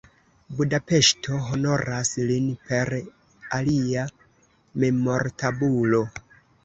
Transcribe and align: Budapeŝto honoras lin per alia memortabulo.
Budapeŝto 0.59 1.35
honoras 1.49 2.13
lin 2.31 2.47
per 2.69 2.93
alia 3.59 4.07
memortabulo. 4.85 6.03